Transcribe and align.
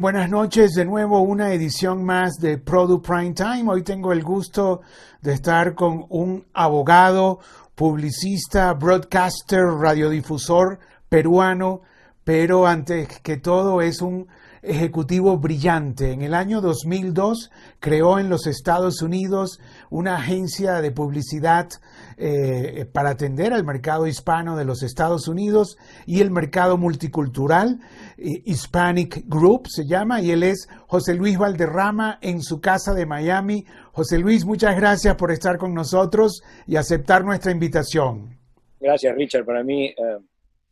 Buenas 0.00 0.30
noches, 0.30 0.72
de 0.72 0.86
nuevo 0.86 1.20
una 1.20 1.52
edición 1.52 2.06
más 2.06 2.38
de 2.38 2.56
Product 2.56 3.06
Prime 3.06 3.34
Time. 3.34 3.70
Hoy 3.70 3.82
tengo 3.82 4.14
el 4.14 4.22
gusto 4.22 4.80
de 5.20 5.34
estar 5.34 5.74
con 5.74 6.06
un 6.08 6.46
abogado, 6.54 7.40
publicista, 7.74 8.72
broadcaster, 8.72 9.66
radiodifusor 9.66 10.78
peruano, 11.10 11.82
pero 12.24 12.66
antes 12.66 13.20
que 13.20 13.36
todo 13.36 13.82
es 13.82 14.00
un 14.00 14.26
ejecutivo 14.62 15.38
brillante. 15.38 16.12
En 16.12 16.22
el 16.22 16.34
año 16.34 16.60
2002 16.60 17.50
creó 17.78 18.18
en 18.18 18.28
los 18.28 18.46
Estados 18.46 19.02
Unidos 19.02 19.60
una 19.90 20.16
agencia 20.16 20.80
de 20.80 20.90
publicidad 20.90 21.68
eh, 22.16 22.86
para 22.92 23.10
atender 23.10 23.52
al 23.52 23.64
mercado 23.64 24.06
hispano 24.06 24.56
de 24.56 24.64
los 24.64 24.82
Estados 24.82 25.28
Unidos 25.28 25.78
y 26.06 26.20
el 26.20 26.30
mercado 26.30 26.76
multicultural, 26.76 27.80
eh, 28.18 28.42
Hispanic 28.44 29.24
Group 29.26 29.68
se 29.68 29.86
llama, 29.86 30.20
y 30.20 30.30
él 30.30 30.42
es 30.42 30.68
José 30.86 31.14
Luis 31.14 31.38
Valderrama 31.38 32.18
en 32.20 32.42
su 32.42 32.60
casa 32.60 32.92
de 32.92 33.06
Miami. 33.06 33.64
José 33.92 34.18
Luis, 34.18 34.44
muchas 34.44 34.76
gracias 34.76 35.16
por 35.16 35.30
estar 35.30 35.56
con 35.56 35.72
nosotros 35.72 36.42
y 36.66 36.76
aceptar 36.76 37.24
nuestra 37.24 37.52
invitación. 37.52 38.38
Gracias, 38.78 39.14
Richard. 39.16 39.44
Para 39.44 39.62
mí 39.62 39.86
eh, 39.86 39.94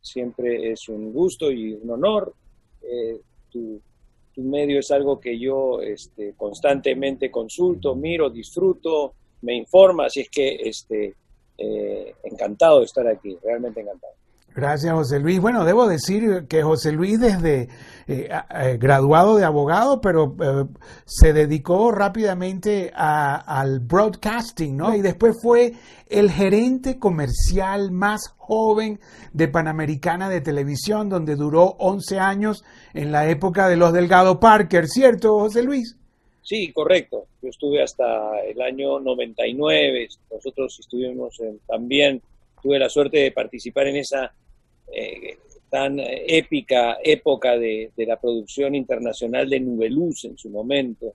siempre 0.01 0.71
es 0.71 0.87
un 0.87 1.11
gusto 1.11 1.51
y 1.51 1.73
un 1.73 1.89
honor 1.89 2.33
tu, 3.49 3.81
medio 4.37 4.79
es 4.79 4.89
algo 4.91 5.19
que 5.19 5.37
yo 5.37 5.81
este, 5.81 6.33
constantemente 6.37 7.29
consulto, 7.29 7.93
miro, 7.93 8.29
disfruto, 8.29 9.13
me 9.41 9.53
informa, 9.53 10.05
así 10.05 10.21
es 10.21 10.29
que 10.29 10.55
este, 10.63 11.13
eh, 11.57 12.15
encantado 12.23 12.79
de 12.79 12.85
estar 12.85 13.05
aquí, 13.05 13.37
realmente 13.43 13.81
encantado. 13.81 14.13
Gracias, 14.55 14.93
José 14.93 15.19
Luis. 15.19 15.39
Bueno, 15.39 15.63
debo 15.63 15.87
decir 15.87 16.45
que 16.49 16.63
José 16.63 16.91
Luis, 16.91 17.19
desde 17.19 17.69
eh, 18.07 18.29
eh, 18.29 18.77
graduado 18.79 19.37
de 19.37 19.45
abogado, 19.45 20.01
pero 20.01 20.35
se 21.05 21.33
dedicó 21.33 21.91
rápidamente 21.91 22.91
al 22.95 23.79
broadcasting, 23.79 24.75
¿no? 24.75 24.95
Y 24.95 25.01
después 25.01 25.37
fue 25.41 25.73
el 26.09 26.31
gerente 26.31 26.97
comercial 26.97 27.91
más 27.91 28.33
joven 28.37 28.99
de 29.31 29.47
Panamericana 29.47 30.27
de 30.27 30.41
Televisión, 30.41 31.07
donde 31.07 31.35
duró 31.35 31.75
11 31.77 32.19
años 32.19 32.63
en 32.93 33.11
la 33.11 33.29
época 33.29 33.69
de 33.69 33.77
los 33.77 33.93
Delgado 33.93 34.39
Parker, 34.39 34.87
¿cierto, 34.87 35.39
José 35.39 35.63
Luis? 35.63 35.95
Sí, 36.41 36.71
correcto. 36.73 37.27
Yo 37.43 37.49
estuve 37.49 37.83
hasta 37.83 38.41
el 38.43 38.59
año 38.59 38.99
99. 38.99 40.07
Nosotros 40.31 40.79
estuvimos 40.79 41.37
también, 41.67 42.23
tuve 42.61 42.79
la 42.79 42.89
suerte 42.89 43.17
de 43.17 43.31
participar 43.31 43.87
en 43.87 43.97
esa 43.97 44.33
eh, 44.91 45.37
tan 45.69 45.99
épica 45.99 46.97
época 47.03 47.57
de, 47.57 47.91
la 47.97 48.19
producción 48.19 48.75
internacional 48.75 49.49
de 49.49 49.59
Nubeluz 49.59 50.25
en 50.25 50.37
su 50.37 50.49
momento. 50.49 51.13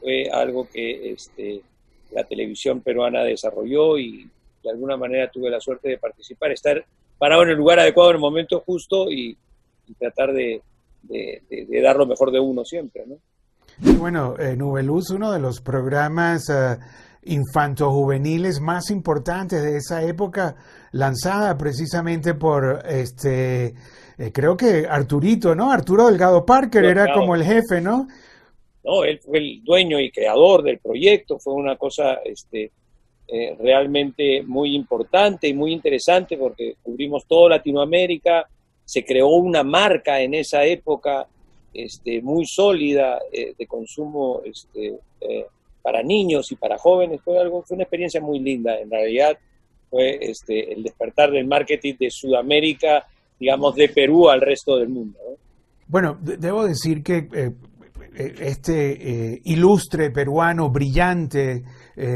Fue 0.00 0.28
algo 0.30 0.68
que 0.68 1.12
este, 1.12 1.62
la 2.10 2.24
televisión 2.24 2.80
peruana 2.80 3.22
desarrolló 3.22 3.98
y 3.98 4.28
de 4.62 4.70
alguna 4.70 4.96
manera 4.96 5.30
tuve 5.30 5.50
la 5.50 5.60
suerte 5.60 5.88
de 5.88 5.98
participar, 5.98 6.50
estar 6.50 6.84
parado 7.18 7.44
en 7.44 7.50
el 7.50 7.56
lugar 7.56 7.78
adecuado 7.78 8.10
en 8.10 8.16
el 8.16 8.20
momento 8.20 8.60
justo 8.66 9.10
y, 9.10 9.36
tratar 10.00 10.32
de, 10.32 10.60
de, 11.02 11.80
dar 11.80 11.94
lo 11.94 12.06
mejor 12.06 12.32
de 12.32 12.40
uno 12.40 12.64
siempre, 12.64 13.04
¿no? 13.06 13.18
Bueno, 13.98 14.34
eh, 14.38 14.56
Nubeluz, 14.56 15.10
uno 15.10 15.30
de 15.30 15.38
los 15.38 15.60
programas 15.60 16.48
uh, 16.48 16.76
infanto-juveniles 17.26 18.60
más 18.60 18.90
importantes 18.90 19.62
de 19.62 19.76
esa 19.76 20.02
época, 20.02 20.56
lanzada 20.92 21.56
precisamente 21.56 22.34
por, 22.34 22.82
este, 22.88 23.74
eh, 24.18 24.32
creo 24.32 24.56
que 24.56 24.86
Arturito, 24.88 25.54
¿no? 25.54 25.70
Arturo 25.70 26.06
Delgado 26.06 26.44
Parker 26.44 26.84
era 26.84 27.12
como 27.12 27.34
el 27.34 27.44
jefe, 27.44 27.80
¿no? 27.80 28.08
No, 28.84 29.04
él 29.04 29.18
fue 29.18 29.38
el 29.38 29.64
dueño 29.64 29.98
y 29.98 30.10
creador 30.10 30.62
del 30.62 30.78
proyecto, 30.78 31.38
fue 31.38 31.54
una 31.54 31.76
cosa 31.76 32.20
este, 32.24 32.70
eh, 33.28 33.56
realmente 33.58 34.42
muy 34.44 34.76
importante 34.76 35.48
y 35.48 35.54
muy 35.54 35.72
interesante 35.72 36.36
porque 36.36 36.76
cubrimos 36.82 37.26
toda 37.26 37.50
Latinoamérica, 37.50 38.48
se 38.84 39.04
creó 39.04 39.28
una 39.28 39.64
marca 39.64 40.20
en 40.20 40.34
esa 40.34 40.64
época 40.64 41.26
este, 41.74 42.22
muy 42.22 42.46
sólida 42.46 43.18
eh, 43.32 43.52
de 43.58 43.66
consumo 43.66 44.42
este, 44.44 44.94
eh, 45.20 45.46
para 45.86 46.02
niños 46.02 46.50
y 46.50 46.56
para 46.56 46.78
jóvenes. 46.78 47.20
Fue, 47.22 47.38
algo, 47.38 47.62
fue 47.62 47.76
una 47.76 47.84
experiencia 47.84 48.20
muy 48.20 48.40
linda. 48.40 48.76
En 48.76 48.90
realidad 48.90 49.38
fue 49.88 50.18
este, 50.20 50.72
el 50.72 50.82
despertar 50.82 51.30
del 51.30 51.46
marketing 51.46 51.94
de 52.00 52.10
Sudamérica, 52.10 53.06
digamos, 53.38 53.76
de 53.76 53.88
Perú 53.90 54.28
al 54.28 54.40
resto 54.40 54.78
del 54.78 54.88
mundo. 54.88 55.16
Bueno, 55.86 56.18
debo 56.20 56.66
decir 56.66 57.04
que 57.04 57.28
eh, 57.32 57.52
este 58.16 59.40
ilustre 59.44 60.10
peruano 60.10 60.70
brillante, 60.70 61.62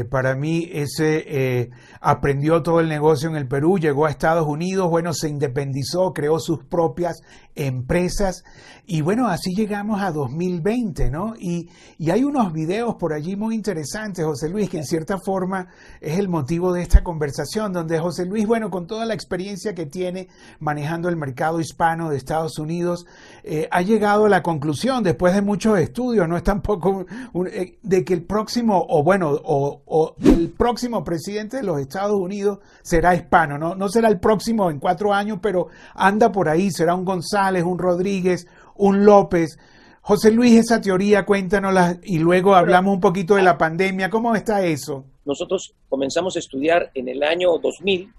para 0.09 0.35
mí 0.35 0.69
ese 0.69 1.69
aprendió 2.01 2.61
todo 2.61 2.81
el 2.81 2.89
negocio 2.89 3.29
en 3.29 3.37
el 3.37 3.47
Perú, 3.47 3.77
llegó 3.79 4.05
a 4.05 4.09
Estados 4.09 4.45
Unidos, 4.45 4.89
bueno, 4.89 5.13
se 5.13 5.29
independizó, 5.29 6.11
creó 6.11 6.39
sus 6.39 6.65
propias 6.65 7.21
empresas 7.55 8.43
y 8.85 9.01
bueno, 9.01 9.27
así 9.27 9.53
llegamos 9.55 10.01
a 10.01 10.11
2020, 10.11 11.11
¿no? 11.11 11.33
Y, 11.37 11.69
y, 11.97 12.09
hay 12.09 12.23
unos 12.23 12.51
videos 12.51 12.95
por 12.95 13.13
allí 13.13 13.35
muy 13.35 13.55
interesantes, 13.55 14.25
José 14.25 14.49
Luis, 14.49 14.69
que 14.69 14.77
en 14.77 14.85
cierta 14.85 15.17
forma 15.17 15.67
es 16.01 16.17
el 16.17 16.27
motivo 16.27 16.73
de 16.73 16.81
esta 16.81 17.03
conversación, 17.03 17.73
donde 17.73 17.99
José 17.99 18.25
Luis, 18.25 18.45
bueno, 18.47 18.69
con 18.69 18.87
toda 18.87 19.05
la 19.05 19.13
experiencia 19.13 19.75
que 19.75 19.85
tiene 19.85 20.27
manejando 20.59 21.09
el 21.09 21.15
mercado 21.15 21.59
hispano 21.59 22.09
de 22.09 22.17
Estados 22.17 22.57
Unidos, 22.57 23.05
eh, 23.43 23.67
ha 23.71 23.81
llegado 23.81 24.25
a 24.25 24.29
la 24.29 24.41
conclusión, 24.41 25.03
después 25.03 25.33
de 25.35 25.41
muchos 25.41 25.79
estudios, 25.79 26.27
no 26.27 26.35
es 26.35 26.43
tampoco 26.43 27.05
eh, 27.49 27.77
de 27.81 28.03
que 28.03 28.13
el 28.13 28.23
próximo, 28.23 28.85
o 28.89 29.03
bueno, 29.03 29.31
o, 29.31 29.83
o, 29.85 30.15
el 30.21 30.49
próximo 30.49 31.03
presidente 31.03 31.57
de 31.57 31.63
los 31.63 31.79
Estados 31.79 32.19
Unidos 32.19 32.59
será 32.81 33.15
hispano, 33.15 33.57
¿no? 33.57 33.75
No 33.75 33.89
será 33.89 34.09
el 34.09 34.19
próximo 34.19 34.69
en 34.69 34.79
cuatro 34.79 35.13
años, 35.13 35.39
pero 35.41 35.67
anda 35.93 36.31
por 36.31 36.49
ahí, 36.49 36.71
será 36.71 36.95
un 36.95 37.05
Gonzalo 37.05 37.40
un 37.49 37.79
Rodríguez, 37.79 38.47
un 38.75 39.05
López. 39.05 39.57
José 40.01 40.31
Luis, 40.31 40.59
esa 40.59 40.81
teoría, 40.81 41.25
cuéntanosla 41.25 41.99
y 42.03 42.19
luego 42.19 42.55
hablamos 42.55 42.93
un 42.93 42.99
poquito 42.99 43.35
de 43.35 43.43
la 43.43 43.57
pandemia. 43.57 44.09
¿Cómo 44.09 44.35
está 44.35 44.65
eso? 44.65 45.05
Nosotros 45.25 45.73
comenzamos 45.89 46.35
a 46.35 46.39
estudiar 46.39 46.91
en 46.93 47.07
el 47.07 47.23
año 47.23 47.57
2000 47.57 48.11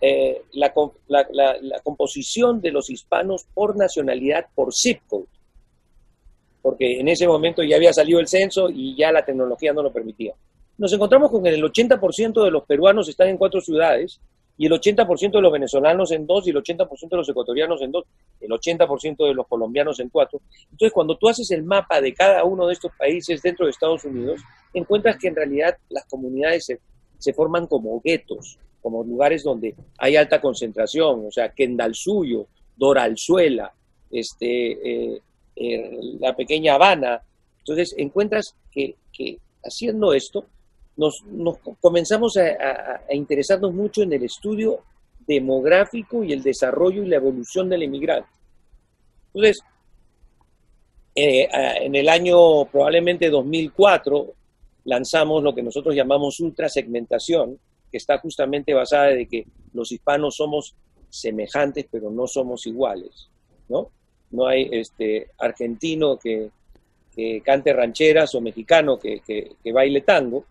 eh, 0.00 0.42
la, 0.52 0.72
la, 1.08 1.80
composición 1.82 2.60
de 2.60 2.70
los 2.70 2.88
hispanos 2.88 3.46
por 3.52 3.76
nacionalidad, 3.76 4.46
por 4.54 4.72
zip 4.72 5.00
code, 5.08 5.26
porque 6.62 7.00
en 7.00 7.08
ese 7.08 7.26
momento 7.26 7.62
ya 7.62 7.76
había 7.76 7.92
salido 7.92 8.20
el 8.20 8.28
censo 8.28 8.68
y 8.70 8.96
ya 8.96 9.10
la 9.10 9.24
tecnología 9.24 9.72
no 9.72 9.82
lo 9.82 9.92
permitía. 9.92 10.34
Nos 10.78 10.92
encontramos 10.92 11.30
con 11.30 11.42
que 11.42 11.50
el 11.50 11.62
80% 11.62 12.44
de 12.44 12.50
los 12.50 12.64
peruanos 12.64 13.08
están 13.08 13.28
en 13.28 13.36
cuatro 13.36 13.60
ciudades 13.60 14.20
y 14.60 14.66
el 14.66 14.72
80% 14.72 15.30
de 15.30 15.40
los 15.40 15.52
venezolanos 15.52 16.12
en 16.12 16.26
dos 16.26 16.46
y 16.46 16.50
el 16.50 16.56
80% 16.56 17.08
de 17.08 17.16
los 17.16 17.28
ecuatorianos 17.30 17.80
en 17.80 17.92
dos, 17.92 18.04
el 18.42 18.50
80% 18.50 19.26
de 19.26 19.32
los 19.32 19.46
colombianos 19.46 19.98
en 20.00 20.10
cuatro. 20.10 20.42
Entonces, 20.70 20.92
cuando 20.92 21.16
tú 21.16 21.30
haces 21.30 21.50
el 21.52 21.62
mapa 21.62 22.02
de 22.02 22.12
cada 22.12 22.44
uno 22.44 22.66
de 22.66 22.74
estos 22.74 22.92
países 22.94 23.40
dentro 23.40 23.64
de 23.64 23.70
Estados 23.70 24.04
Unidos, 24.04 24.42
encuentras 24.74 25.16
que 25.16 25.28
en 25.28 25.36
realidad 25.36 25.78
las 25.88 26.04
comunidades 26.04 26.78
se, 27.16 27.32
forman 27.32 27.68
como 27.68 28.02
guetos, 28.04 28.58
como 28.82 29.02
lugares 29.02 29.44
donde 29.44 29.74
hay 29.96 30.16
alta 30.16 30.42
concentración, 30.42 31.24
o 31.26 31.30
sea, 31.30 31.54
Kendalsuyo, 31.54 32.48
Doralzuela, 32.76 33.72
este, 34.10 34.72
eh, 35.14 35.22
eh, 35.56 36.00
la 36.20 36.36
pequeña 36.36 36.74
Habana. 36.74 37.22
Entonces, 37.60 37.94
encuentras 37.96 38.54
que, 38.70 38.94
que 39.10 39.38
haciendo 39.64 40.12
esto, 40.12 40.44
nos, 41.00 41.58
comenzamos 41.80 42.36
a, 42.36 43.00
interesarnos 43.10 43.72
mucho 43.72 44.02
en 44.02 44.12
el 44.12 44.24
estudio 44.24 44.80
demográfico 45.26 46.22
y 46.22 46.32
el 46.32 46.42
desarrollo 46.42 47.02
y 47.02 47.08
la 47.08 47.16
evolución 47.16 47.68
del 47.68 47.84
emigrante. 47.84 48.28
Entonces, 49.32 49.62
eh, 51.14 51.48
en 51.52 51.94
el 51.94 52.08
año 52.08 52.66
probablemente 52.66 53.30
2004 53.30 54.34
lanzamos 54.84 55.42
lo 55.42 55.54
que 55.54 55.62
nosotros 55.62 55.94
llamamos 55.94 56.38
ultrasegmentación, 56.40 57.58
que 57.90 57.96
está 57.96 58.18
justamente 58.18 58.74
basada 58.74 59.06
de 59.06 59.26
que 59.26 59.46
los 59.72 59.90
hispanos 59.92 60.36
somos 60.36 60.74
semejantes 61.08 61.86
pero 61.90 62.10
no 62.10 62.26
somos 62.26 62.66
iguales, 62.66 63.30
¿no? 63.68 63.90
No 64.30 64.46
hay 64.46 64.68
este, 64.70 65.28
argentino 65.38 66.18
que, 66.18 66.50
cante 67.44 67.72
rancheras 67.74 68.34
o 68.34 68.40
mexicano 68.40 68.98
que, 68.98 69.20
que 69.20 69.72
baile 69.72 70.00
tango, 70.00 70.46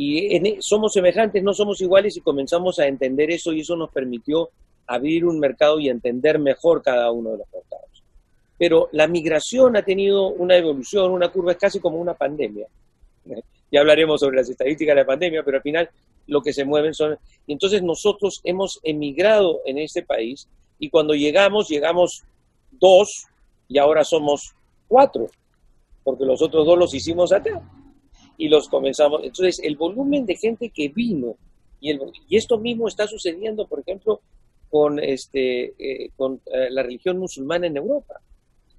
y 0.00 0.36
e, 0.36 0.58
somos 0.60 0.92
semejantes, 0.92 1.42
no 1.42 1.52
somos 1.52 1.80
iguales 1.80 2.16
y 2.16 2.20
comenzamos 2.20 2.78
a 2.78 2.86
entender 2.86 3.32
eso 3.32 3.52
y 3.52 3.62
eso 3.62 3.74
nos 3.74 3.90
permitió 3.90 4.48
abrir 4.86 5.24
un 5.24 5.40
mercado 5.40 5.80
y 5.80 5.88
entender 5.88 6.38
mejor 6.38 6.82
cada 6.82 7.10
uno 7.10 7.32
de 7.32 7.38
los 7.38 7.48
mercados. 7.52 8.04
Pero 8.56 8.88
la 8.92 9.08
migración 9.08 9.76
ha 9.76 9.82
tenido 9.82 10.28
una 10.28 10.56
evolución, 10.56 11.10
una 11.10 11.32
curva, 11.32 11.50
es 11.50 11.58
casi 11.58 11.80
como 11.80 11.98
una 11.98 12.14
pandemia. 12.14 12.68
Ya 13.72 13.80
hablaremos 13.80 14.20
sobre 14.20 14.36
las 14.36 14.48
estadísticas 14.48 14.94
de 14.94 15.00
la 15.00 15.06
pandemia, 15.06 15.42
pero 15.42 15.56
al 15.56 15.64
final 15.64 15.90
lo 16.28 16.42
que 16.42 16.52
se 16.52 16.64
mueven 16.64 16.94
son... 16.94 17.18
Y 17.48 17.54
entonces 17.54 17.82
nosotros 17.82 18.40
hemos 18.44 18.78
emigrado 18.84 19.62
en 19.66 19.78
este 19.78 20.04
país 20.04 20.46
y 20.78 20.90
cuando 20.90 21.14
llegamos, 21.14 21.68
llegamos 21.68 22.22
dos 22.70 23.26
y 23.66 23.78
ahora 23.78 24.04
somos 24.04 24.54
cuatro, 24.86 25.26
porque 26.04 26.24
los 26.24 26.40
otros 26.40 26.64
dos 26.64 26.78
los 26.78 26.94
hicimos 26.94 27.32
acá. 27.32 27.60
Y 28.38 28.48
los 28.48 28.68
comenzamos. 28.68 29.20
Entonces, 29.24 29.60
el 29.62 29.76
volumen 29.76 30.24
de 30.24 30.36
gente 30.36 30.70
que 30.70 30.88
vino, 30.88 31.36
y, 31.80 31.90
el, 31.90 32.00
y 32.28 32.36
esto 32.36 32.58
mismo 32.58 32.88
está 32.88 33.06
sucediendo, 33.06 33.66
por 33.66 33.80
ejemplo, 33.80 34.20
con, 34.70 34.98
este, 34.98 35.74
eh, 35.78 36.10
con 36.16 36.40
eh, 36.46 36.68
la 36.70 36.82
religión 36.82 37.18
musulmana 37.18 37.66
en 37.66 37.76
Europa, 37.76 38.20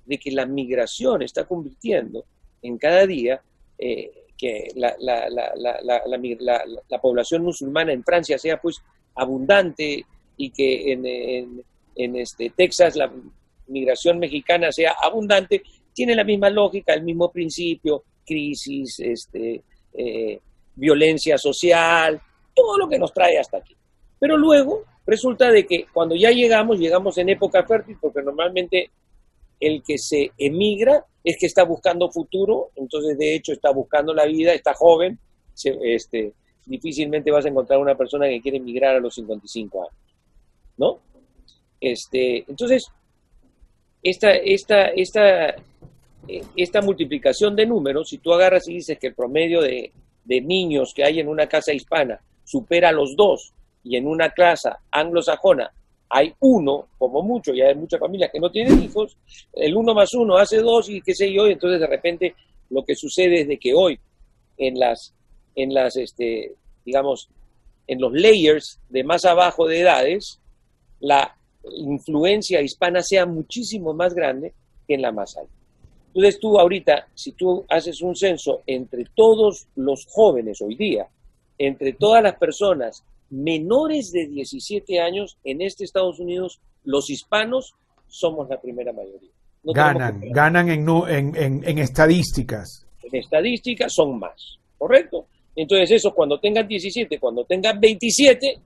de 0.05 0.17
que 0.17 0.31
la 0.31 0.45
migración 0.45 1.21
está 1.21 1.45
convirtiendo 1.45 2.25
en 2.61 2.77
cada 2.77 3.05
día 3.05 3.41
eh, 3.77 4.11
que 4.37 4.69
la, 4.75 4.95
la, 4.99 5.29
la, 5.29 5.53
la, 5.55 7.01
población 7.01 7.43
musulmana 7.43 7.91
en 7.91 8.03
Francia 8.03 8.37
sea 8.37 8.59
pues 8.59 8.81
abundante 9.15 10.05
y 10.37 10.49
que 10.51 10.93
en, 10.93 11.05
en, 11.05 11.63
en 11.95 12.15
este, 12.15 12.51
Texas 12.55 12.95
la 12.95 13.11
migración 13.67 14.17
mexicana 14.19 14.71
sea 14.71 14.95
abundante, 15.01 15.61
tiene 15.93 16.15
la 16.15 16.23
misma 16.23 16.49
lógica, 16.49 16.93
el 16.93 17.03
mismo 17.03 17.31
principio, 17.31 18.03
crisis, 18.29 18.99
este, 18.99 19.63
violencia 20.75 21.37
social, 21.37 22.21
todo 22.53 22.77
lo 22.77 22.87
que 22.87 22.99
nos 22.99 23.11
trae 23.11 23.39
hasta 23.39 23.57
aquí. 23.57 23.75
Pero 24.19 24.37
luego 24.37 24.85
Resulta 25.09 25.49
de 25.49 25.65
que 25.65 25.87
cuando 25.91 26.15
ya 26.15 26.29
llegamos, 26.29 26.77
llegamos 26.77 27.17
en 27.17 27.29
época 27.29 27.63
fértil, 27.63 27.97
porque 27.99 28.21
normalmente 28.21 28.91
el 29.59 29.81
que 29.81 29.97
se 29.97 30.29
emigra 30.37 31.03
es 31.23 31.35
que 31.39 31.47
está 31.47 31.63
buscando 31.63 32.11
futuro, 32.11 32.69
entonces 32.75 33.17
de 33.17 33.33
hecho 33.33 33.51
está 33.51 33.71
buscando 33.71 34.13
la 34.13 34.27
vida, 34.27 34.53
está 34.53 34.75
joven, 34.75 35.17
este, 35.63 36.33
difícilmente 36.63 37.31
vas 37.31 37.43
a 37.43 37.49
encontrar 37.49 37.79
una 37.79 37.95
persona 37.95 38.27
que 38.27 38.39
quiere 38.39 38.59
emigrar 38.59 38.97
a 38.97 38.99
los 38.99 39.15
55 39.15 39.81
años, 39.81 39.95
¿no? 40.77 40.99
Este, 41.81 42.45
entonces, 42.47 42.85
esta, 44.03 44.33
esta, 44.33 44.89
esta, 44.89 45.55
esta 46.55 46.81
multiplicación 46.81 47.55
de 47.55 47.65
números, 47.65 48.09
si 48.09 48.17
tú 48.17 48.33
agarras 48.33 48.67
y 48.67 48.75
dices 48.75 48.99
que 48.99 49.07
el 49.07 49.15
promedio 49.15 49.61
de, 49.61 49.91
de 50.25 50.41
niños 50.41 50.93
que 50.93 51.03
hay 51.03 51.19
en 51.19 51.27
una 51.27 51.47
casa 51.47 51.73
hispana 51.73 52.19
supera 52.43 52.91
los 52.91 53.15
dos, 53.15 53.53
y 53.83 53.95
en 53.95 54.07
una 54.07 54.29
casa 54.29 54.79
anglosajona 54.91 55.71
hay 56.09 56.33
uno, 56.39 56.87
como 56.97 57.21
mucho, 57.21 57.53
y 57.53 57.61
hay 57.61 57.75
muchas 57.75 57.99
familias 57.99 58.31
que 58.31 58.39
no 58.39 58.51
tienen 58.51 58.81
hijos, 58.83 59.15
el 59.53 59.75
uno 59.75 59.93
más 59.93 60.13
uno 60.13 60.37
hace 60.37 60.57
dos 60.57 60.89
y 60.89 61.01
qué 61.01 61.13
sé 61.13 61.31
yo, 61.31 61.47
y 61.47 61.51
entonces 61.51 61.79
de 61.79 61.87
repente 61.87 62.35
lo 62.69 62.83
que 62.83 62.95
sucede 62.95 63.41
es 63.41 63.47
de 63.47 63.57
que 63.57 63.73
hoy 63.73 63.99
en 64.57 64.79
las, 64.79 65.13
en 65.55 65.73
las, 65.73 65.95
este, 65.97 66.55
digamos, 66.83 67.29
en 67.87 68.01
los 68.01 68.11
layers 68.11 68.79
de 68.89 69.03
más 69.03 69.23
abajo 69.25 69.67
de 69.67 69.81
edades, 69.81 70.39
la 70.99 71.35
influencia 71.75 72.61
hispana 72.61 73.03
sea 73.03 73.25
muchísimo 73.25 73.93
más 73.93 74.13
grande 74.13 74.53
que 74.87 74.95
en 74.95 75.03
la 75.03 75.11
más 75.11 75.37
alta. 75.37 75.53
Entonces 76.13 76.39
tú 76.39 76.59
ahorita, 76.59 77.07
si 77.13 77.33
tú 77.33 77.65
haces 77.69 78.01
un 78.01 78.15
censo 78.15 78.63
entre 78.65 79.05
todos 79.15 79.67
los 79.75 80.05
jóvenes 80.09 80.61
hoy 80.61 80.75
día, 80.75 81.07
entre 81.57 81.93
todas 81.93 82.23
las 82.23 82.35
personas 82.35 83.03
menores 83.29 84.11
de 84.11 84.27
17 84.27 84.99
años 84.99 85.37
en 85.43 85.61
este 85.61 85.83
Estados 85.83 86.19
Unidos, 86.19 86.59
los 86.83 87.09
hispanos 87.09 87.75
somos 88.07 88.49
la 88.49 88.59
primera 88.59 88.91
mayoría. 88.91 89.29
ganan, 89.63 90.21
ganan 90.31 90.69
en, 90.69 90.87
en, 91.35 91.63
en, 91.63 91.77
estadísticas. 91.77 92.87
En 93.03 93.15
estadísticas 93.19 93.93
son 93.93 94.17
más, 94.17 94.57
¿correcto? 94.77 95.27
Entonces 95.55 95.91
eso 95.91 96.13
cuando 96.13 96.39
tengan 96.39 96.67
17, 96.67 97.19
cuando 97.19 97.43
tengan 97.45 97.79
27, 97.79 98.59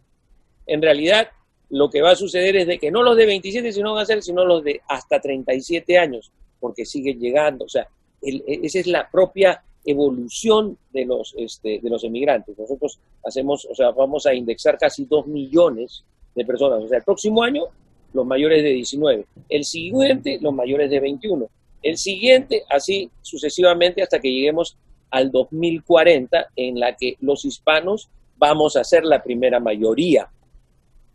en 0.68 0.82
realidad 0.82 1.28
lo 1.70 1.90
que 1.90 2.02
va 2.02 2.12
a 2.12 2.16
suceder 2.16 2.56
es 2.56 2.68
de 2.68 2.78
que 2.78 2.92
no 2.92 3.04
los 3.04 3.18
de 3.18 3.26
27 3.26 3.74
sino 3.74 3.94
van 3.94 4.04
a 4.04 4.06
ser, 4.06 4.22
sino 4.22 4.46
los 4.46 4.64
de 4.64 4.80
hasta 4.88 5.20
37 5.20 5.98
años, 5.98 6.32
porque 6.64 6.86
siguen 6.86 7.20
llegando. 7.20 7.66
O 7.66 7.70
sea, 7.70 7.90
esa 8.22 8.80
es 8.80 8.88
la 8.88 9.10
propia 9.12 9.62
evolución 9.84 10.78
de 10.94 11.04
los, 11.04 11.36
este, 11.38 11.82
de 11.84 11.90
los 11.90 12.06
emigrantes. 12.06 12.58
Nosotros 12.58 13.02
hacemos, 13.26 13.68
o 13.70 13.76
sea, 13.76 13.92
vamos 13.92 14.26
a 14.26 14.34
indexar 14.34 14.78
casi 14.78 15.04
2 15.04 15.28
millones 15.28 16.06
de 16.34 16.46
personas. 16.46 16.82
O 16.82 16.88
sea, 16.88 17.00
el 17.00 17.04
próximo 17.04 17.44
año, 17.44 17.66
los 18.14 18.26
mayores 18.26 18.64
de 18.64 18.70
19. 18.70 19.26
El 19.50 19.66
siguiente, 19.66 20.40
los 20.40 20.54
mayores 20.54 20.90
de 20.90 21.02
21. 21.02 21.50
El 21.82 21.98
siguiente, 21.98 22.64
así 22.70 23.12
sucesivamente 23.22 24.02
hasta 24.02 24.22
que 24.22 24.32
lleguemos 24.32 24.78
al 25.12 25.32
2040, 25.32 26.48
en 26.56 26.80
la 26.80 26.96
que 26.96 27.18
los 27.20 27.44
hispanos 27.44 28.08
vamos 28.38 28.78
a 28.78 28.86
ser 28.86 29.04
la 29.04 29.22
primera 29.22 29.60
mayoría 29.60 30.30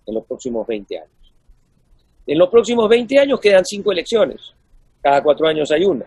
en 0.04 0.14
los 0.14 0.26
próximos 0.26 0.66
20 0.66 0.98
años. 0.98 1.32
En 2.26 2.36
los 2.36 2.50
próximos 2.50 2.86
20 2.90 3.18
años 3.18 3.40
quedan 3.40 3.64
cinco 3.64 3.92
elecciones. 3.92 4.52
Cada 5.02 5.22
cuatro 5.22 5.46
años 5.46 5.70
hay 5.70 5.84
una 5.84 6.06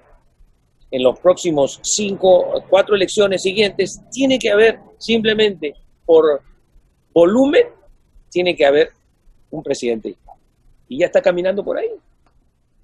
en 0.91 1.03
los 1.03 1.17
próximos 1.19 1.79
cinco, 1.81 2.63
cuatro 2.69 2.95
elecciones 2.95 3.41
siguientes, 3.41 4.01
tiene 4.11 4.37
que 4.37 4.51
haber 4.51 4.79
simplemente 4.99 5.73
por 6.05 6.41
volumen, 7.13 7.63
tiene 8.29 8.55
que 8.55 8.65
haber 8.65 8.91
un 9.49 9.63
presidente 9.63 10.15
Y 10.89 10.99
ya 10.99 11.05
está 11.05 11.21
caminando 11.21 11.63
por 11.63 11.77
ahí. 11.77 11.89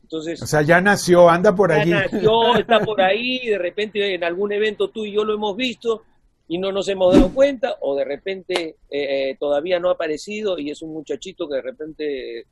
Entonces, 0.04 0.42
o 0.42 0.48
sea, 0.48 0.62
ya 0.62 0.80
nació, 0.80 1.30
anda 1.30 1.54
por 1.54 1.70
ya 1.70 1.82
allí. 1.82 1.92
nació, 1.92 2.56
está 2.60 2.80
por 2.80 3.02
ahí, 3.02 3.46
de 3.46 3.58
repente 3.58 4.14
en 4.14 4.24
algún 4.24 4.54
evento 4.54 4.90
tú 4.90 5.04
y 5.04 5.12
yo 5.12 5.26
lo 5.26 5.34
hemos 5.34 5.58
visto 5.58 6.04
y 6.48 6.58
no 6.58 6.72
nos 6.72 6.88
hemos 6.88 7.14
dado 7.14 7.34
cuenta, 7.34 7.76
o 7.82 7.94
de 7.94 8.06
repente 8.06 8.78
eh, 8.90 9.36
todavía 9.38 9.82
no 9.82 9.90
ha 9.90 9.94
aparecido 9.94 10.58
y 10.58 10.70
es 10.70 10.82
un 10.82 10.94
muchachito 10.94 11.46
que 11.50 11.56
de 11.56 11.62
repente 11.62 12.40
eh, 12.40 12.46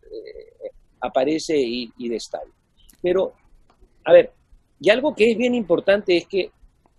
aparece 1.00 1.58
y, 1.58 1.90
y 1.98 2.10
destalla. 2.10 2.52
Pero, 3.02 3.34
a 4.06 4.14
ver, 4.14 4.32
y 4.80 4.90
algo 4.90 5.16
que 5.16 5.32
es 5.32 5.38
bien 5.38 5.56
importante 5.56 6.16
es 6.16 6.28
que 6.28 6.52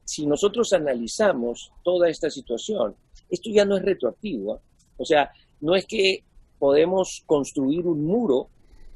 si 0.04 0.26
nosotros 0.26 0.72
analizamos 0.72 1.72
toda 1.82 2.08
esta 2.08 2.30
situación, 2.30 2.94
esto 3.30 3.50
ya 3.50 3.64
no 3.64 3.76
es 3.76 3.82
retroactivo. 3.82 4.54
¿ah? 4.54 4.60
O 4.96 5.04
sea, 5.04 5.30
no 5.60 5.74
es 5.74 5.86
que 5.86 6.24
podemos 6.58 7.22
construir 7.26 7.86
un 7.86 8.04
muro 8.04 8.48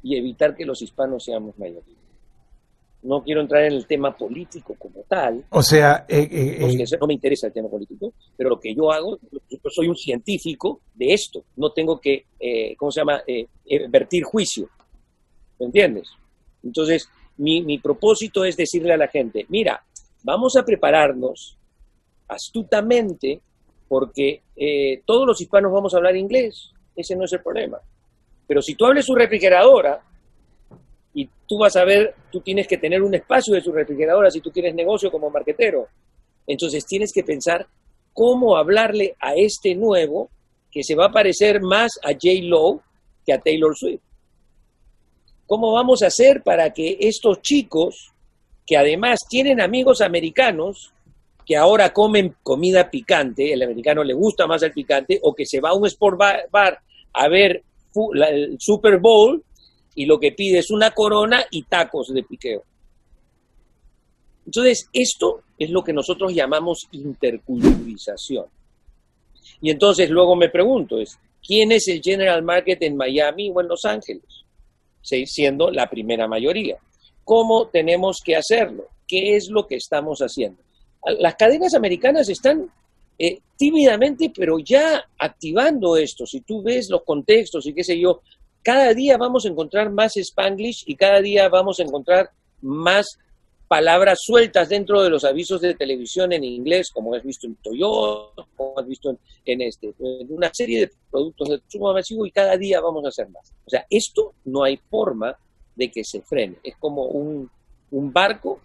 y 0.03 0.17
evitar 0.17 0.55
que 0.55 0.65
los 0.65 0.81
hispanos 0.81 1.23
seamos 1.23 1.57
mayoría. 1.57 1.97
No 3.03 3.23
quiero 3.23 3.41
entrar 3.41 3.63
en 3.63 3.73
el 3.73 3.87
tema 3.87 4.15
político 4.15 4.75
como 4.77 5.01
tal. 5.07 5.43
O 5.49 5.63
sea, 5.63 6.05
eh, 6.07 6.27
eh, 6.31 6.57
eh 6.59 6.97
no 6.99 7.07
me 7.07 7.15
interesa 7.15 7.47
el 7.47 7.53
tema 7.53 7.67
político, 7.67 8.13
pero 8.37 8.49
lo 8.49 8.59
que 8.59 8.75
yo 8.75 8.91
hago, 8.91 9.17
yo 9.31 9.57
soy 9.69 9.87
un 9.87 9.95
científico 9.95 10.81
de 10.93 11.13
esto. 11.13 11.43
No 11.55 11.71
tengo 11.71 11.99
que, 11.99 12.25
eh, 12.39 12.75
¿cómo 12.77 12.91
se 12.91 13.01
llama?, 13.01 13.23
vertir 13.89 14.23
juicio. 14.23 14.69
¿Me 15.59 15.65
entiendes? 15.67 16.09
Entonces, 16.63 17.09
mi, 17.41 17.79
propósito 17.79 18.45
es 18.45 18.55
decirle 18.55 18.93
a 18.93 18.97
la 18.97 19.07
gente, 19.07 19.45
mira, 19.49 19.83
vamos 20.23 20.55
a 20.55 20.63
prepararnos 20.63 21.57
astutamente 22.27 23.41
porque 23.87 24.43
eh, 24.55 25.01
todos 25.05 25.25
los 25.25 25.41
hispanos 25.41 25.71
vamos 25.71 25.93
a 25.93 25.97
hablar 25.97 26.15
inglés, 26.15 26.71
ese 26.95 27.15
no 27.15 27.25
es 27.25 27.33
el 27.33 27.41
problema. 27.41 27.79
Pero 28.47 28.61
si 28.61 28.75
tú 28.75 28.85
hables 28.85 29.05
su 29.05 29.15
refrigeradora 29.15 30.01
y 31.13 31.27
tú 31.47 31.57
vas 31.57 31.75
a 31.75 31.83
ver, 31.83 32.13
tú 32.31 32.41
tienes 32.41 32.67
que 32.67 32.77
tener 32.77 33.01
un 33.01 33.15
espacio 33.15 33.55
de 33.55 33.61
su 33.61 33.71
refrigeradora 33.71 34.29
si 34.29 34.39
tú 34.39 34.51
quieres 34.51 34.75
negocio 34.75 35.11
como 35.11 35.29
marquetero. 35.29 35.87
Entonces 36.45 36.85
tienes 36.85 37.11
que 37.11 37.23
pensar 37.23 37.67
cómo 38.13 38.55
hablarle 38.55 39.15
a 39.19 39.33
este 39.35 39.73
nuevo 39.73 40.29
que 40.69 40.83
se 40.83 40.95
va 40.95 41.07
a 41.07 41.11
parecer 41.11 41.61
más 41.61 41.91
a 42.03 42.09
J. 42.09 42.43
Lowe 42.43 42.81
que 43.25 43.33
a 43.33 43.41
Taylor 43.41 43.75
Swift. 43.75 44.10
¿Cómo 45.51 45.73
vamos 45.73 46.01
a 46.01 46.07
hacer 46.07 46.43
para 46.43 46.71
que 46.71 46.95
estos 47.01 47.41
chicos, 47.41 48.13
que 48.65 48.77
además 48.77 49.19
tienen 49.29 49.59
amigos 49.59 49.99
americanos, 49.99 50.93
que 51.45 51.57
ahora 51.57 51.91
comen 51.91 52.37
comida 52.41 52.89
picante, 52.89 53.51
el 53.51 53.61
americano 53.61 54.01
le 54.01 54.13
gusta 54.13 54.47
más 54.47 54.63
el 54.63 54.71
picante, 54.71 55.19
o 55.21 55.35
que 55.35 55.45
se 55.45 55.59
va 55.59 55.71
a 55.71 55.73
un 55.73 55.85
sport 55.87 56.17
bar, 56.49 56.79
a 57.11 57.27
ver 57.27 57.63
el 58.15 58.55
Super 58.61 58.97
Bowl 59.01 59.43
y 59.93 60.05
lo 60.05 60.21
que 60.21 60.31
pide 60.31 60.59
es 60.59 60.71
una 60.71 60.91
corona 60.91 61.43
y 61.51 61.63
tacos 61.63 62.13
de 62.13 62.23
piqueo. 62.23 62.63
Entonces, 64.45 64.87
esto 64.93 65.41
es 65.59 65.69
lo 65.69 65.83
que 65.83 65.91
nosotros 65.91 66.33
llamamos 66.33 66.87
interculturalización. 66.93 68.45
Y 69.59 69.69
entonces 69.69 70.09
luego 70.09 70.33
me 70.37 70.47
pregunto, 70.47 70.97
es, 70.97 71.19
¿quién 71.45 71.73
es 71.73 71.89
el 71.89 72.01
General 72.01 72.41
Market 72.41 72.81
en 72.83 72.95
Miami 72.95 73.51
o 73.53 73.59
en 73.59 73.67
Los 73.67 73.83
Ángeles? 73.83 74.40
Siendo 75.01 75.71
la 75.71 75.89
primera 75.89 76.27
mayoría. 76.27 76.77
¿Cómo 77.23 77.67
tenemos 77.67 78.21
que 78.21 78.35
hacerlo? 78.35 78.87
¿Qué 79.07 79.35
es 79.35 79.49
lo 79.49 79.67
que 79.67 79.75
estamos 79.75 80.19
haciendo? 80.19 80.61
Las 81.19 81.35
cadenas 81.35 81.73
americanas 81.73 82.29
están 82.29 82.69
eh, 83.17 83.39
tímidamente, 83.57 84.31
pero 84.35 84.59
ya 84.59 85.05
activando 85.17 85.97
esto. 85.97 86.25
Si 86.25 86.41
tú 86.41 86.63
ves 86.63 86.89
los 86.89 87.03
contextos 87.03 87.65
y 87.65 87.73
qué 87.73 87.83
sé 87.83 87.99
yo, 87.99 88.21
cada 88.63 88.93
día 88.93 89.17
vamos 89.17 89.45
a 89.45 89.49
encontrar 89.49 89.91
más 89.91 90.17
spanglish 90.17 90.83
y 90.87 90.95
cada 90.95 91.21
día 91.21 91.49
vamos 91.49 91.79
a 91.79 91.83
encontrar 91.83 92.31
más 92.61 93.19
palabras 93.71 94.19
sueltas 94.21 94.67
dentro 94.67 95.01
de 95.01 95.09
los 95.09 95.23
avisos 95.23 95.61
de 95.61 95.75
televisión 95.75 96.33
en 96.33 96.43
inglés, 96.43 96.91
como 96.91 97.15
has 97.15 97.23
visto 97.23 97.47
en 97.47 97.55
Toyota, 97.55 98.45
como 98.57 98.77
has 98.77 98.85
visto 98.85 99.17
en, 99.45 99.61
este, 99.61 99.93
una 99.97 100.53
serie 100.53 100.81
de 100.81 100.91
productos 101.09 101.47
de 101.47 101.59
consumo 101.61 101.93
masivo 101.93 102.25
y 102.25 102.31
cada 102.31 102.57
día 102.57 102.81
vamos 102.81 103.05
a 103.05 103.07
hacer 103.07 103.29
más. 103.29 103.53
O 103.65 103.69
sea, 103.69 103.85
esto 103.89 104.33
no 104.43 104.65
hay 104.65 104.75
forma 104.75 105.37
de 105.73 105.89
que 105.89 106.03
se 106.03 106.21
frene. 106.21 106.57
Es 106.61 106.75
como 106.75 107.05
un, 107.05 107.49
un 107.91 108.11
barco 108.11 108.59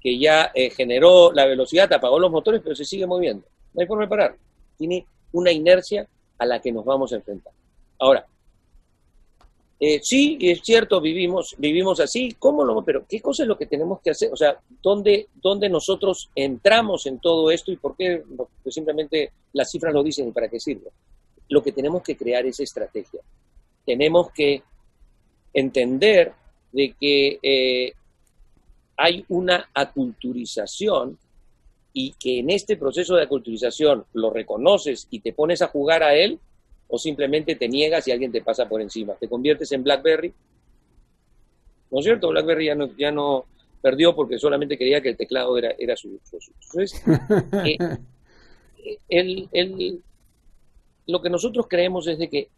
que 0.00 0.16
ya 0.16 0.52
eh, 0.54 0.70
generó 0.70 1.32
la 1.32 1.44
velocidad, 1.44 1.92
apagó 1.92 2.20
los 2.20 2.30
motores, 2.30 2.60
pero 2.62 2.76
se 2.76 2.84
sigue 2.84 3.08
moviendo. 3.08 3.44
No 3.74 3.80
hay 3.80 3.88
forma 3.88 4.04
de 4.04 4.08
parar. 4.08 4.36
Tiene 4.76 5.04
una 5.32 5.50
inercia 5.50 6.06
a 6.38 6.46
la 6.46 6.60
que 6.60 6.70
nos 6.70 6.84
vamos 6.84 7.12
a 7.12 7.16
enfrentar. 7.16 7.52
Ahora, 7.98 8.24
eh, 9.80 10.00
sí, 10.02 10.36
es 10.40 10.60
cierto, 10.62 11.00
vivimos, 11.00 11.54
vivimos 11.56 12.00
así, 12.00 12.34
¿cómo 12.38 12.64
lo, 12.64 12.82
pero 12.82 13.06
qué 13.08 13.20
cosa 13.20 13.44
es 13.44 13.48
lo 13.48 13.56
que 13.56 13.66
tenemos 13.66 14.00
que 14.00 14.10
hacer? 14.10 14.32
O 14.32 14.36
sea, 14.36 14.58
¿dónde, 14.82 15.28
¿dónde 15.36 15.68
nosotros 15.68 16.30
entramos 16.34 17.06
en 17.06 17.20
todo 17.20 17.50
esto 17.52 17.70
y 17.70 17.76
por 17.76 17.96
qué? 17.96 18.24
Pues 18.62 18.74
simplemente 18.74 19.30
las 19.52 19.70
cifras 19.70 19.94
lo 19.94 20.02
dicen 20.02 20.28
y 20.28 20.32
para 20.32 20.48
qué 20.48 20.58
sirve. 20.58 20.90
Lo 21.48 21.62
que 21.62 21.70
tenemos 21.70 22.02
que 22.02 22.16
crear 22.16 22.44
es 22.44 22.58
estrategia. 22.58 23.20
Tenemos 23.86 24.32
que 24.32 24.62
entender 25.54 26.32
de 26.72 26.94
que 27.00 27.38
eh, 27.40 27.92
hay 28.96 29.24
una 29.28 29.70
aculturización 29.72 31.18
y 31.92 32.14
que 32.18 32.40
en 32.40 32.50
este 32.50 32.76
proceso 32.76 33.14
de 33.14 33.22
aculturización 33.22 34.04
lo 34.12 34.30
reconoces 34.30 35.06
y 35.10 35.20
te 35.20 35.32
pones 35.32 35.62
a 35.62 35.68
jugar 35.68 36.02
a 36.02 36.16
él, 36.16 36.40
o 36.88 36.98
simplemente 36.98 37.54
te 37.54 37.68
niegas 37.68 38.08
y 38.08 38.12
alguien 38.12 38.32
te 38.32 38.42
pasa 38.42 38.68
por 38.68 38.80
encima. 38.80 39.14
Te 39.14 39.28
conviertes 39.28 39.70
en 39.72 39.84
BlackBerry. 39.84 40.32
¿No 41.90 41.98
es 41.98 42.04
cierto? 42.04 42.28
BlackBerry 42.28 42.66
ya 42.66 42.74
no, 42.74 42.96
ya 42.96 43.10
no 43.10 43.44
perdió 43.80 44.14
porque 44.14 44.38
solamente 44.38 44.76
quería 44.76 45.00
que 45.00 45.10
el 45.10 45.16
teclado 45.16 45.56
era, 45.56 45.74
era 45.78 45.96
su, 45.96 46.18
Entonces, 46.32 47.02
eh, 49.08 49.98
lo 51.06 51.22
que 51.22 51.30
nosotros 51.30 51.66
creemos 51.68 52.06
es 52.08 52.18
de 52.18 52.28
que 52.28 52.48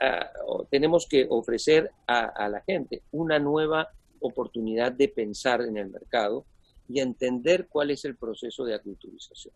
ah, 0.00 0.30
tenemos 0.70 1.06
que 1.06 1.26
ofrecer 1.28 1.90
a 2.06 2.48
la 2.48 2.60
gente 2.62 3.02
una 3.12 3.38
nueva 3.38 3.90
oportunidad 4.20 4.92
de 4.92 5.08
pensar 5.08 5.62
en 5.62 5.76
el 5.76 5.90
mercado 5.90 6.44
y 6.88 7.00
entender 7.00 7.66
cuál 7.68 7.90
es 7.90 8.04
el 8.04 8.16
proceso 8.16 8.64
de 8.64 8.74
aculturización. 8.74 9.54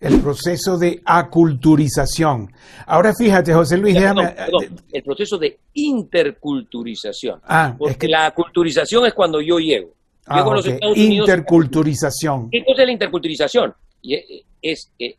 El 0.00 0.20
proceso 0.20 0.78
de 0.78 1.02
aculturización. 1.04 2.52
Ahora 2.86 3.12
fíjate, 3.12 3.52
José 3.52 3.76
Luis, 3.76 3.94
déjame... 3.94 4.34
el 4.92 5.02
proceso 5.02 5.38
de 5.38 5.58
interculturización. 5.74 7.40
Ah, 7.44 7.74
porque 7.76 8.06
la 8.06 8.26
aculturización 8.26 9.06
es 9.06 9.14
cuando 9.14 9.40
yo 9.40 9.58
llego. 9.58 9.92
Ah, 10.26 10.36
llego 10.36 10.52
a 10.52 10.54
los 10.56 10.66
Estados 10.66 10.96
Unidos. 10.96 11.28
Interculturización. 11.28 12.50
¿Qué 12.50 12.64
cosa 12.64 12.82
es 12.82 12.86
la 12.86 12.92
interculturización? 12.92 13.74
Es 14.62 14.92
que 14.96 15.16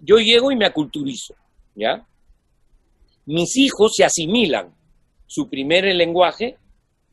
yo 0.00 0.16
llego 0.16 0.50
y 0.50 0.56
me 0.56 0.64
aculturizo, 0.64 1.34
¿ya? 1.74 2.06
Mis 3.26 3.54
hijos 3.56 3.92
se 3.94 4.04
asimilan 4.04 4.72
su 5.30 5.48
primer 5.48 5.84
lenguaje 5.94 6.56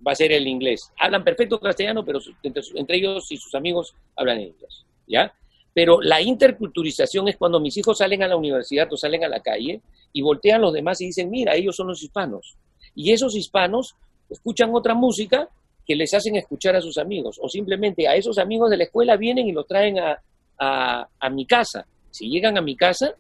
va 0.06 0.13
a 0.13 0.15
ser 0.15 0.32
el 0.32 0.48
inglés. 0.48 0.91
Hablan 1.00 1.24
perfecto 1.24 1.60
castellano, 1.60 2.03
pero 2.03 2.20
entre, 2.41 2.98
ellos 2.98 3.32
y 3.32 3.38
sus 3.38 3.53
amigos 3.53 3.94
hablan 4.15 4.41
inglés, 4.41 4.86
¿ya? 5.06 5.32
Pero 5.77 6.01
la 6.01 6.24
interculturización 6.24 7.27
es 7.27 7.38
cuando 7.38 7.60
mis 7.60 7.77
hijos 7.77 8.00
salen 8.00 8.24
a 8.24 8.27
la 8.27 8.36
universidad 8.36 8.91
o 8.91 8.98
salen 8.98 9.24
a 9.24 9.27
la 9.27 9.41
calle 9.41 9.79
y 10.12 10.24
voltean 10.24 10.60
los 10.60 10.74
demás 10.74 11.00
y 11.01 11.05
dicen, 11.05 11.29
mira, 11.29 11.53
ellos 11.53 11.75
son 11.75 11.86
los 11.86 12.01
hispanos. 12.01 12.55
Y 12.96 13.12
esos 13.12 13.36
hispanos 13.36 13.93
escuchan 14.27 14.74
otra 14.74 14.96
música 14.96 15.48
que 15.86 15.96
les 15.96 16.15
hacen 16.15 16.36
escuchar 16.36 16.75
a 16.75 16.81
sus 16.81 16.98
amigos. 16.98 17.38
O 17.39 17.48
simplemente 17.48 18.07
a 18.07 18.15
esos 18.15 18.39
amigos 18.39 18.72
de 18.72 18.77
la 18.77 18.86
escuela 18.86 19.17
vienen 19.17 19.48
y 19.48 19.51
los 19.51 19.67
traen 19.67 20.00
a, 20.00 20.19
a 20.57 21.29
mi 21.29 21.46
casa. 21.46 21.86
Si 22.10 22.27
llegan 22.27 22.57
a 22.57 22.62
mi 22.62 22.75
casa, 22.75 23.13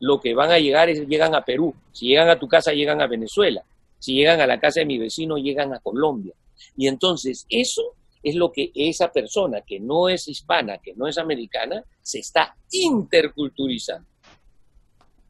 lo 0.00 0.20
que 0.20 0.34
van 0.34 0.50
a 0.50 0.58
llegar 0.58 0.88
es, 0.88 1.06
llegan 1.06 1.36
a 1.36 1.44
Perú. 1.44 1.72
Si 1.92 2.08
llegan 2.08 2.28
a 2.28 2.36
tu 2.40 2.48
casa, 2.48 2.72
llegan 2.72 3.00
a 3.00 3.06
Venezuela. 3.06 3.62
Si 4.00 4.12
llegan 4.12 4.40
a 4.40 4.48
la 4.48 4.58
casa 4.58 4.80
de 4.80 4.86
mi 4.86 4.98
vecino, 4.98 5.36
llegan 5.36 5.72
a 5.72 5.78
Colombia. 5.78 6.34
Y 6.76 6.88
entonces 6.88 7.46
eso 7.48 7.94
es 8.26 8.34
lo 8.34 8.50
que 8.50 8.72
esa 8.74 9.12
persona 9.12 9.60
que 9.60 9.78
no 9.78 10.08
es 10.08 10.26
hispana, 10.26 10.78
que 10.78 10.94
no 10.94 11.06
es 11.06 11.16
americana, 11.16 11.84
se 12.02 12.18
está 12.18 12.56
interculturizando. 12.72 14.08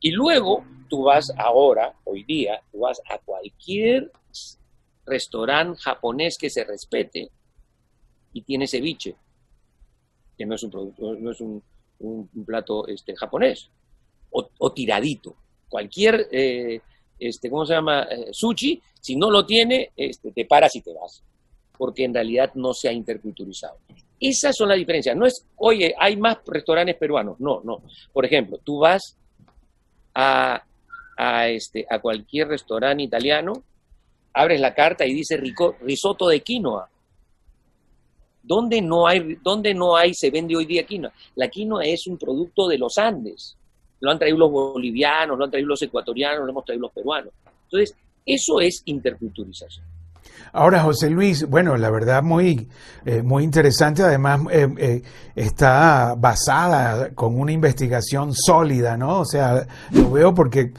Y 0.00 0.12
luego 0.12 0.64
tú 0.88 1.02
vas 1.02 1.30
ahora, 1.36 1.94
hoy 2.04 2.24
día, 2.24 2.58
tú 2.72 2.80
vas 2.80 3.02
a 3.10 3.18
cualquier 3.18 4.10
restaurante 5.04 5.78
japonés 5.78 6.38
que 6.38 6.48
se 6.48 6.64
respete 6.64 7.30
y 8.32 8.40
tiene 8.40 8.66
ceviche, 8.66 9.14
que 10.38 10.46
no 10.46 10.54
es 10.54 10.62
un 10.62 12.30
plato 12.46 12.86
este, 12.86 13.14
japonés, 13.14 13.68
o, 14.30 14.72
tiradito. 14.72 15.36
Cualquier 15.68 16.28
eh, 16.32 16.80
este, 17.18 17.50
¿cómo 17.50 17.66
se 17.66 17.74
llama? 17.74 18.04
Eh, 18.04 18.28
sushi, 18.32 18.80
si 19.00 19.16
no 19.16 19.30
lo 19.30 19.44
tiene, 19.44 19.92
este, 19.96 20.32
te 20.32 20.46
paras 20.46 20.74
y 20.76 20.80
te 20.80 20.94
vas, 20.94 21.22
porque 21.76 22.04
en 22.04 22.14
realidad 22.14 22.52
no 22.54 22.74
se 22.74 22.88
ha 22.88 22.92
interculturizado. 22.92 23.78
Esas 24.18 24.56
son 24.56 24.68
las 24.68 24.78
diferencias. 24.78 25.16
No 25.16 25.26
es, 25.26 25.46
oye, 25.56 25.94
hay 25.98 26.16
más 26.16 26.38
restaurantes 26.46 26.96
peruanos. 26.96 27.38
No, 27.38 27.60
no. 27.64 27.82
Por 28.12 28.24
ejemplo, 28.24 28.58
tú 28.64 28.78
vas 28.78 29.16
a, 30.14 30.62
a, 31.16 31.48
este, 31.48 31.86
a 31.88 31.98
cualquier 32.00 32.48
restaurante 32.48 33.02
italiano, 33.02 33.62
abres 34.32 34.60
la 34.60 34.74
carta 34.74 35.06
y 35.06 35.14
dice 35.14 35.40
risotto 35.80 36.28
de 36.28 36.40
quinoa. 36.40 36.88
¿Dónde 38.42 38.80
no, 38.80 39.06
hay, 39.06 39.38
¿Dónde 39.42 39.74
no 39.74 39.96
hay, 39.96 40.14
se 40.14 40.30
vende 40.30 40.56
hoy 40.56 40.66
día 40.66 40.86
quinoa? 40.86 41.12
La 41.34 41.48
quinoa 41.48 41.84
es 41.84 42.06
un 42.06 42.16
producto 42.16 42.68
de 42.68 42.78
los 42.78 42.96
Andes 42.96 43.56
lo 44.00 44.10
han 44.10 44.18
traído 44.18 44.38
los 44.38 44.50
bolivianos, 44.50 45.38
lo 45.38 45.44
han 45.44 45.50
traído 45.50 45.68
los 45.68 45.82
ecuatorianos, 45.82 46.44
lo 46.44 46.50
hemos 46.50 46.64
traído 46.64 46.82
los 46.82 46.92
peruanos. 46.92 47.32
Entonces, 47.64 47.96
eso 48.24 48.60
es 48.60 48.82
interculturización. 48.84 49.86
Ahora, 50.56 50.82
José 50.82 51.10
Luis, 51.10 51.46
bueno, 51.46 51.76
la 51.76 51.90
verdad 51.90 52.22
muy, 52.22 52.66
eh, 53.04 53.20
muy 53.20 53.44
interesante, 53.44 54.02
además 54.02 54.40
eh, 54.50 54.66
eh, 54.78 55.02
está 55.34 56.14
basada 56.16 57.10
con 57.10 57.38
una 57.38 57.52
investigación 57.52 58.32
sólida, 58.32 58.96
¿no? 58.96 59.20
O 59.20 59.26
sea, 59.26 59.66
lo 59.90 60.10
veo 60.10 60.32
porque 60.32 60.72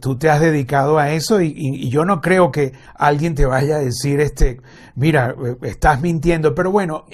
tú 0.00 0.18
te 0.18 0.28
has 0.28 0.40
dedicado 0.40 0.98
a 0.98 1.12
eso 1.12 1.40
y, 1.40 1.88
yo 1.88 2.04
no 2.04 2.20
creo 2.20 2.50
que 2.52 2.72
alguien 2.94 3.34
te 3.34 3.46
vaya 3.46 3.76
a 3.76 3.78
decir, 3.78 4.20
este, 4.20 4.60
mira, 4.96 5.34
estás 5.62 6.02
mintiendo, 6.02 6.54
pero 6.54 6.70
bueno, 6.70 7.06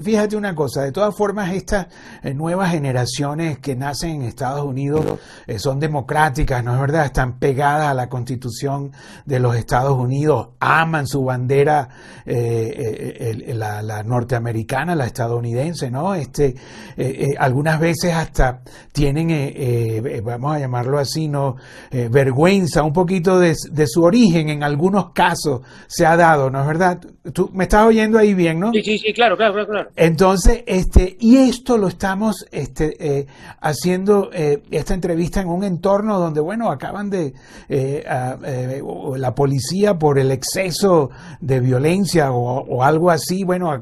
fíjate 0.00 0.34
una 0.34 0.54
cosa, 0.54 0.82
de 0.82 0.92
todas 0.92 1.14
formas 1.14 1.52
estas 1.52 1.88
nuevas 2.34 2.70
generaciones 2.70 3.58
que 3.58 3.76
nacen 3.76 4.10
en 4.10 4.22
Estados 4.22 4.64
Unidos 4.64 5.18
son 5.58 5.78
democráticas, 5.78 6.64
¿no 6.64 6.72
es 6.72 6.80
verdad? 6.80 7.04
Están 7.04 7.38
pegadas 7.38 7.88
a 7.88 7.94
la 7.94 8.08
constitución 8.08 8.92
de 9.26 9.40
los 9.40 9.54
Estados 9.56 9.98
Unidos, 9.98 10.50
aman 10.58 11.06
su 11.06 11.22
bandera, 11.26 11.88
eh, 12.24 13.36
eh, 13.46 13.54
la, 13.54 14.02
norteamericana, 14.02 14.94
la 14.94 15.06
estadounidense, 15.06 15.90
¿no? 15.90 16.14
Este, 16.14 16.54
eh, 16.96 17.34
algunas 17.38 17.78
veces 17.78 18.14
hasta 18.14 18.62
tienen, 18.92 20.24
vamos 20.24 20.56
a 20.56 20.58
llamarlo 20.58 20.98
así, 20.98 21.28
¿no? 21.28 21.56
vergüenza 21.90 22.82
un 22.82 22.92
poquito 22.92 23.38
de, 23.38 23.54
su 23.86 24.02
origen, 24.02 24.48
en 24.48 24.62
algunos 24.62 25.12
casos 25.12 25.60
se 25.86 26.06
ha 26.06 26.16
dado, 26.16 26.50
¿no 26.50 26.60
es 26.60 26.66
verdad? 26.66 27.00
Tú 27.32 27.50
me 27.52 27.64
estás 27.64 27.86
oyendo 27.86 28.18
ahí 28.18 28.34
bien, 28.34 28.58
¿no? 28.58 28.72
Sí, 28.72 28.82
sí, 28.82 28.98
sí, 28.98 29.12
claro, 29.12 29.36
claro, 29.36 29.66
claro. 29.66 29.90
Entonces, 29.96 30.62
este, 30.66 31.16
y 31.20 31.36
esto 31.36 31.76
lo 31.76 31.88
estamos 31.88 32.46
este, 32.50 33.26
haciendo, 33.60 34.30
esta 34.32 34.94
entrevista 34.94 35.40
en 35.40 35.48
un 35.48 35.64
entorno 35.64 36.18
donde, 36.18 36.40
bueno, 36.40 36.70
acaban 36.70 37.10
de, 37.10 37.34
la 37.68 39.34
policía 39.34 39.98
por 39.98 40.18
el 40.18 40.30
exceso 40.30 41.10
de 41.40 41.60
violencia 41.60 42.32
o, 42.32 42.82
algo 42.82 43.10
así, 43.10 43.44
bueno, 43.44 43.80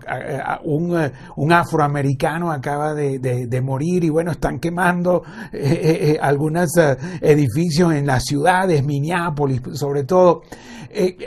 un, 0.64 0.98
eh, 0.98 1.12
un, 1.36 1.52
afroamericano 1.52 2.50
acaba 2.50 2.94
de, 2.94 3.60
morir 3.62 4.04
y 4.04 4.10
bueno, 4.10 4.32
están 4.32 4.58
quemando 4.58 5.22
eh, 5.52 6.14
eh, 6.14 6.18
algunos 6.20 6.70
edificios 7.20 7.92
en 7.92 8.06
las 8.06 8.24
ciudades, 8.24 8.84
Minneapolis 8.84 9.62
sobre 9.74 10.04
todo. 10.04 10.42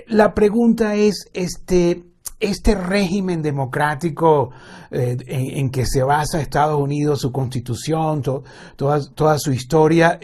la 0.08 0.34
pregunta 0.34 0.96
es, 0.96 1.30
este, 1.34 2.04
este 2.40 2.76
régimen 2.76 3.42
democrático 3.42 4.52
en, 4.92 5.70
que 5.70 5.86
se 5.86 6.04
basa 6.04 6.40
Estados 6.40 6.80
Unidos, 6.80 7.22
su 7.22 7.32
constitución, 7.32 8.22
toda, 8.22 9.02
toda, 9.14 9.38
su 9.40 9.52
historia, 9.52 10.20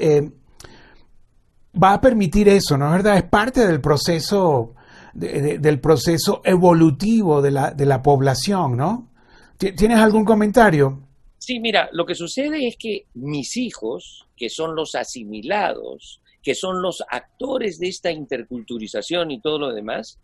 va 1.81 1.93
a 1.93 2.01
permitir 2.01 2.47
eso, 2.49 2.77
¿no 2.77 2.87
es 2.87 2.91
verdad? 3.03 3.17
Es 3.17 3.23
parte 3.23 3.65
del 3.65 3.81
proceso 3.81 4.75
del 5.13 5.79
proceso 5.79 6.41
evolutivo 6.43 7.41
de 7.41 7.51
la, 7.51 7.71
de 7.71 7.85
la 7.85 8.01
población, 8.01 8.77
¿no? 8.77 9.11
¿Tienes 9.57 9.99
algún 9.99 10.25
comentario? 10.25 11.07
Sí, 11.37 11.59
mira, 11.59 11.89
lo 11.91 12.05
que 12.05 12.15
sucede 12.15 12.67
es 12.67 12.75
que 12.77 13.05
mis 13.13 13.57
hijos, 13.57 14.25
que 14.35 14.49
son 14.49 14.75
los 14.75 14.95
asimilados, 14.95 16.21
que 16.41 16.55
son 16.55 16.81
los 16.81 17.03
actores 17.09 17.79
de 17.79 17.87
esta 17.87 18.11
interculturización 18.11 19.31
y 19.31 19.39
todo 19.39 19.59
lo 19.59 19.73
demás, 19.73 20.19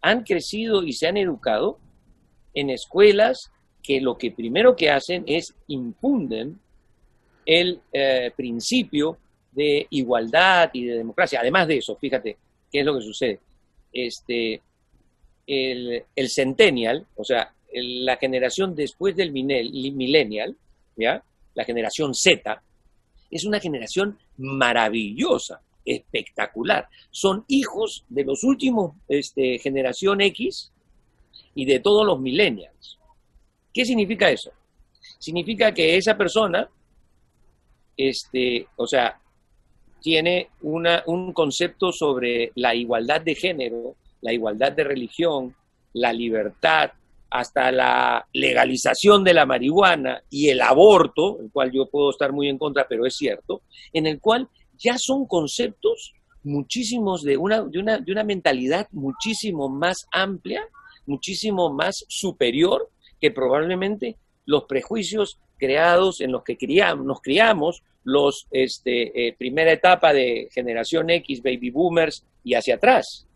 han 0.00 0.24
crecido 0.24 0.82
y 0.82 0.92
se 0.92 1.08
han 1.08 1.16
educado 1.16 1.78
en 2.54 2.70
escuelas 2.70 3.50
que 3.82 4.00
lo 4.00 4.16
que 4.16 4.30
primero 4.30 4.76
que 4.76 4.90
hacen 4.90 5.24
es 5.26 5.54
impunden 5.66 6.58
el 7.44 7.80
eh, 7.92 8.30
principio 8.36 9.18
de 9.52 9.86
igualdad 9.90 10.70
y 10.72 10.84
de 10.84 10.98
democracia. 10.98 11.40
Además 11.40 11.66
de 11.66 11.78
eso, 11.78 11.96
fíjate, 11.96 12.36
¿qué 12.70 12.80
es 12.80 12.86
lo 12.86 12.94
que 12.96 13.04
sucede? 13.04 13.40
Este, 13.92 14.62
el, 15.46 16.04
centennial, 16.28 17.06
o 17.16 17.24
sea, 17.24 17.54
la 17.72 18.16
generación 18.16 18.74
después 18.74 19.16
del 19.16 19.32
millennial, 19.32 20.56
¿ya? 20.96 21.22
la 21.54 21.64
generación 21.64 22.14
Z, 22.14 22.62
es 23.30 23.44
una 23.44 23.60
generación 23.60 24.18
maravillosa, 24.36 25.60
espectacular. 25.84 26.88
Son 27.10 27.44
hijos 27.48 28.04
de 28.08 28.24
los 28.24 28.44
últimos 28.44 28.94
este, 29.08 29.58
generación 29.58 30.20
X 30.20 30.70
y 31.54 31.64
de 31.64 31.80
todos 31.80 32.06
los 32.06 32.20
millennials. 32.20 32.98
¿Qué 33.72 33.84
significa 33.84 34.30
eso? 34.30 34.50
Significa 35.18 35.72
que 35.72 35.96
esa 35.96 36.16
persona, 36.16 36.68
este, 37.96 38.66
o 38.76 38.86
sea, 38.86 39.20
tiene 40.00 40.48
una, 40.62 41.02
un 41.06 41.32
concepto 41.32 41.92
sobre 41.92 42.52
la 42.54 42.74
igualdad 42.74 43.20
de 43.20 43.34
género, 43.34 43.96
la 44.20 44.32
igualdad 44.32 44.72
de 44.72 44.84
religión, 44.84 45.54
la 45.92 46.12
libertad, 46.12 46.90
hasta 47.30 47.70
la 47.70 48.26
legalización 48.32 49.22
de 49.22 49.34
la 49.34 49.44
marihuana 49.44 50.22
y 50.30 50.48
el 50.48 50.62
aborto, 50.62 51.38
el 51.40 51.50
cual 51.50 51.70
yo 51.70 51.86
puedo 51.86 52.10
estar 52.10 52.32
muy 52.32 52.48
en 52.48 52.58
contra, 52.58 52.86
pero 52.88 53.04
es 53.04 53.16
cierto, 53.16 53.62
en 53.92 54.06
el 54.06 54.20
cual 54.20 54.48
ya 54.78 54.96
son 54.96 55.26
conceptos 55.26 56.14
muchísimos 56.42 57.22
de 57.22 57.36
una, 57.36 57.62
de 57.62 57.78
una, 57.78 57.98
de 57.98 58.12
una 58.12 58.24
mentalidad 58.24 58.88
muchísimo 58.92 59.68
más 59.68 60.06
amplia, 60.12 60.62
muchísimo 61.06 61.70
más 61.70 62.04
superior 62.08 62.90
que 63.20 63.30
probablemente 63.30 64.16
los 64.48 64.64
prejuicios 64.64 65.38
creados 65.58 66.22
en 66.22 66.32
los 66.32 66.42
que 66.42 66.56
criamos, 66.56 67.04
nos 67.04 67.20
criamos, 67.20 67.82
los 68.02 68.46
este, 68.50 69.28
eh, 69.28 69.36
primera 69.36 69.70
etapa 69.70 70.14
de 70.14 70.48
generación 70.50 71.10
X, 71.10 71.42
baby 71.42 71.70
boomers 71.70 72.24
y 72.42 72.54
hacia 72.54 72.76
atrás, 72.76 73.26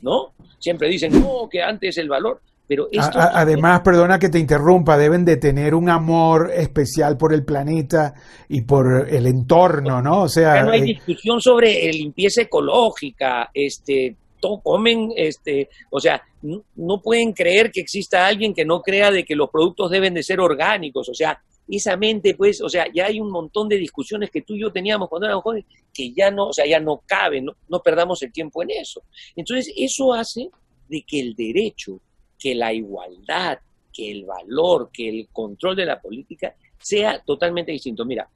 ¿no? 0.00 0.32
Siempre 0.58 0.88
dicen, 0.88 1.12
no, 1.20 1.46
que 1.50 1.62
antes 1.62 1.98
el 1.98 2.08
valor, 2.08 2.40
pero 2.66 2.88
esto... 2.90 3.18
además, 3.18 3.82
perdona 3.82 4.18
que 4.18 4.30
te 4.30 4.38
interrumpa, 4.38 4.96
deben 4.96 5.26
de 5.26 5.36
tener 5.36 5.74
un 5.74 5.90
amor 5.90 6.50
especial 6.54 7.18
por 7.18 7.34
el 7.34 7.44
planeta 7.44 8.14
y 8.48 8.62
por 8.62 9.08
el 9.10 9.26
entorno, 9.26 10.00
¿no? 10.00 10.22
O 10.22 10.28
sea... 10.28 10.62
no 10.62 10.70
hay 10.70 10.80
eh, 10.80 10.84
discusión 10.84 11.38
sobre 11.38 11.92
limpieza 11.92 12.40
ecológica, 12.40 13.50
este, 13.52 14.16
comen, 14.62 15.12
este, 15.16 15.68
o 15.90 16.00
sea, 16.00 16.22
no, 16.42 17.00
pueden 17.02 17.32
creer 17.32 17.70
que 17.70 17.80
exista 17.80 18.26
alguien 18.26 18.54
que 18.54 18.64
no 18.64 18.82
crea 18.82 19.10
de 19.10 19.24
que 19.24 19.36
los 19.36 19.50
productos 19.50 19.90
deben 19.90 20.14
de 20.14 20.22
ser 20.22 20.40
orgánicos, 20.40 21.08
o 21.08 21.14
sea, 21.14 21.42
esa 21.68 21.96
mente, 21.96 22.34
pues, 22.34 22.60
o 22.60 22.68
sea, 22.68 22.86
ya 22.92 23.06
hay 23.06 23.20
un 23.20 23.30
montón 23.30 23.68
de 23.68 23.76
discusiones 23.76 24.30
que 24.30 24.42
tú 24.42 24.54
y 24.54 24.60
yo 24.60 24.72
teníamos 24.72 25.08
cuando 25.08 25.26
éramos 25.26 25.44
jóvenes 25.44 25.64
que 25.94 26.12
ya 26.12 26.30
no, 26.30 26.48
o 26.48 26.52
sea, 26.52 26.66
ya 26.66 26.80
no 26.80 27.02
caben, 27.06 27.46
no, 27.46 27.56
no 27.68 27.80
perdamos 27.80 28.22
el 28.22 28.32
tiempo 28.32 28.62
en 28.62 28.70
eso. 28.70 29.02
Entonces, 29.36 29.72
eso 29.76 30.12
hace 30.12 30.50
de 30.88 31.02
que 31.02 31.20
el 31.20 31.34
derecho, 31.34 32.00
que 32.38 32.54
la 32.54 32.72
igualdad, 32.72 33.58
que 33.92 34.10
el 34.10 34.24
valor, 34.24 34.90
que 34.92 35.08
el 35.08 35.28
control 35.32 35.76
de 35.76 35.86
la 35.86 36.00
política 36.00 36.54
sea 36.78 37.22
totalmente 37.24 37.72
distinto. 37.72 38.04
Mira, 38.04 38.28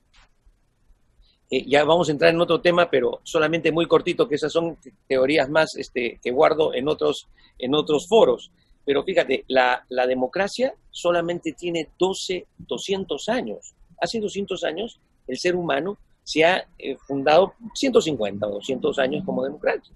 eh, 1.50 1.64
ya 1.66 1.84
vamos 1.84 2.08
a 2.08 2.12
entrar 2.12 2.34
en 2.34 2.40
otro 2.40 2.60
tema, 2.60 2.90
pero 2.90 3.20
solamente 3.22 3.70
muy 3.70 3.86
cortito, 3.86 4.28
que 4.28 4.34
esas 4.34 4.52
son 4.52 4.76
teorías 5.06 5.48
más 5.48 5.76
este, 5.76 6.18
que 6.22 6.30
guardo 6.30 6.74
en 6.74 6.88
otros, 6.88 7.28
en 7.58 7.74
otros 7.74 8.08
foros. 8.08 8.50
Pero 8.84 9.04
fíjate, 9.04 9.44
la, 9.48 9.84
democracia 10.06 10.74
solamente 10.90 11.52
tiene 11.52 11.88
12, 11.98 12.46
200 12.58 13.28
años. 13.28 13.74
Hace 14.00 14.20
200 14.20 14.62
años 14.64 15.00
el 15.26 15.38
ser 15.38 15.56
humano 15.56 15.98
se 16.22 16.44
ha 16.44 16.68
eh, 16.78 16.96
fundado 17.06 17.54
150 17.74 18.46
o 18.46 18.54
200 18.54 18.98
años 18.98 19.24
como 19.24 19.44
democracia. 19.44 19.94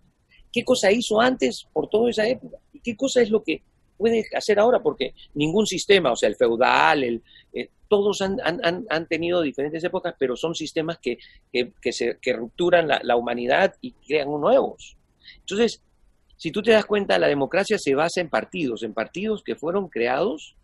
¿Qué 0.52 0.64
cosa 0.64 0.90
hizo 0.90 1.20
antes 1.20 1.66
por 1.72 1.88
toda 1.88 2.10
esa 2.10 2.26
época? 2.26 2.58
¿Y 2.72 2.80
qué 2.80 2.96
cosa 2.96 3.22
es 3.22 3.30
lo 3.30 3.42
que 3.42 3.62
puede 3.96 4.24
hacer 4.36 4.58
ahora? 4.58 4.82
Porque 4.82 5.14
ningún 5.34 5.66
sistema, 5.66 6.10
o 6.10 6.16
sea, 6.16 6.28
el 6.28 6.36
feudal, 6.36 7.04
el, 7.04 7.22
todos 7.90 8.22
han, 8.22 9.06
tenido 9.08 9.42
diferentes 9.42 9.82
épocas, 9.82 10.14
pero 10.16 10.36
son 10.36 10.54
sistemas 10.54 10.98
que, 10.98 11.18
se, 11.90 12.16
rupturan 12.32 12.86
la, 12.86 13.16
humanidad 13.16 13.74
y 13.80 13.90
crean 13.90 14.28
nuevos. 14.28 14.96
Entonces, 15.40 15.82
si 16.36 16.52
tú 16.52 16.62
te 16.62 16.70
das 16.70 16.86
cuenta, 16.86 17.18
la 17.18 17.26
democracia 17.26 17.78
se 17.78 17.96
basa 17.96 18.20
en 18.20 18.30
partidos, 18.30 18.84
en 18.84 18.94
partidos 18.94 19.42
que 19.42 19.56
fueron 19.56 19.88
creados 19.88 20.54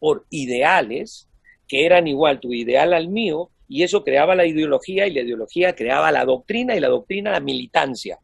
por 0.00 0.26
ideales 0.28 1.28
que 1.68 1.86
eran 1.86 2.08
igual 2.08 2.40
tu 2.40 2.52
ideal 2.52 2.92
al 2.94 3.08
mío, 3.08 3.48
y 3.68 3.84
eso 3.84 4.02
creaba 4.02 4.34
la 4.34 4.44
ideología, 4.44 5.06
y 5.06 5.14
la 5.14 5.20
ideología 5.20 5.76
creaba 5.76 6.10
la 6.10 6.24
doctrina, 6.24 6.74
y 6.74 6.80
la 6.80 6.88
doctrina 6.88 7.30
la 7.30 7.40
militancia. 7.40 8.18